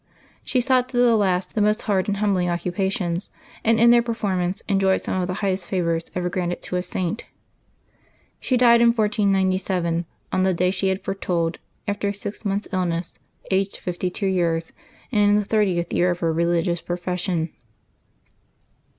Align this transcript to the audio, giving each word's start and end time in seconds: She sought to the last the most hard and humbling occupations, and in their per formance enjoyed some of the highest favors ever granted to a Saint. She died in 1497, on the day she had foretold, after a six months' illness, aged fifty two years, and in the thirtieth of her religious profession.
She 0.43 0.61
sought 0.61 0.89
to 0.89 0.97
the 0.97 1.15
last 1.15 1.53
the 1.53 1.61
most 1.61 1.83
hard 1.83 2.07
and 2.07 2.17
humbling 2.17 2.49
occupations, 2.49 3.29
and 3.63 3.79
in 3.79 3.91
their 3.91 4.01
per 4.01 4.15
formance 4.15 4.63
enjoyed 4.67 5.01
some 5.01 5.21
of 5.21 5.27
the 5.27 5.35
highest 5.45 5.67
favors 5.67 6.05
ever 6.15 6.27
granted 6.27 6.63
to 6.63 6.75
a 6.77 6.81
Saint. 6.81 7.25
She 8.39 8.57
died 8.57 8.81
in 8.81 8.87
1497, 8.93 10.05
on 10.31 10.41
the 10.41 10.55
day 10.55 10.71
she 10.71 10.87
had 10.87 11.03
foretold, 11.03 11.59
after 11.87 12.07
a 12.07 12.13
six 12.15 12.43
months' 12.43 12.67
illness, 12.71 13.19
aged 13.51 13.77
fifty 13.77 14.09
two 14.09 14.25
years, 14.25 14.73
and 15.11 15.21
in 15.29 15.35
the 15.35 15.45
thirtieth 15.45 15.93
of 15.93 16.19
her 16.21 16.33
religious 16.33 16.81
profession. 16.81 17.51